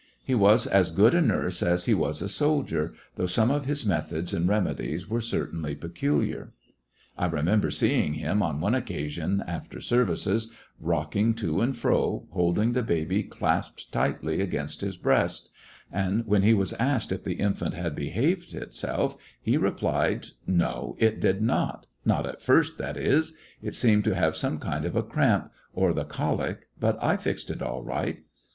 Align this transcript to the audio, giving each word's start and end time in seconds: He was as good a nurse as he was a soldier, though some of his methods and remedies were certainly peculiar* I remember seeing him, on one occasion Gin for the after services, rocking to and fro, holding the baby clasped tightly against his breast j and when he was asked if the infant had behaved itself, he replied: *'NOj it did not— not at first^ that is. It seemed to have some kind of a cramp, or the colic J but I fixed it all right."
He 0.23 0.33
was 0.33 0.65
as 0.65 0.89
good 0.89 1.13
a 1.13 1.21
nurse 1.21 1.61
as 1.61 1.85
he 1.85 1.93
was 1.93 2.23
a 2.23 2.27
soldier, 2.27 2.95
though 3.17 3.27
some 3.27 3.51
of 3.51 3.67
his 3.67 3.85
methods 3.85 4.33
and 4.33 4.49
remedies 4.49 5.07
were 5.07 5.21
certainly 5.21 5.75
peculiar* 5.75 6.53
I 7.19 7.27
remember 7.27 7.69
seeing 7.69 8.15
him, 8.15 8.41
on 8.41 8.59
one 8.59 8.73
occasion 8.73 9.37
Gin 9.45 9.45
for 9.45 9.45
the 9.45 9.51
after 9.51 9.79
services, 9.79 10.49
rocking 10.79 11.35
to 11.35 11.61
and 11.61 11.77
fro, 11.77 12.25
holding 12.31 12.71
the 12.73 12.81
baby 12.81 13.21
clasped 13.21 13.91
tightly 13.91 14.41
against 14.41 14.81
his 14.81 14.97
breast 14.97 15.51
j 15.91 15.99
and 15.99 16.25
when 16.25 16.41
he 16.41 16.55
was 16.55 16.73
asked 16.79 17.11
if 17.11 17.23
the 17.23 17.35
infant 17.35 17.75
had 17.75 17.93
behaved 17.93 18.55
itself, 18.55 19.15
he 19.39 19.55
replied: 19.55 20.29
*'NOj 20.49 20.95
it 20.97 21.19
did 21.19 21.43
not— 21.43 21.85
not 22.03 22.25
at 22.25 22.41
first^ 22.41 22.77
that 22.77 22.97
is. 22.97 23.37
It 23.61 23.75
seemed 23.75 24.03
to 24.05 24.15
have 24.15 24.35
some 24.35 24.57
kind 24.57 24.83
of 24.83 24.95
a 24.95 25.03
cramp, 25.03 25.51
or 25.75 25.93
the 25.93 26.05
colic 26.05 26.61
J 26.61 26.65
but 26.79 27.03
I 27.03 27.17
fixed 27.17 27.51
it 27.51 27.61
all 27.61 27.83
right." 27.83 28.23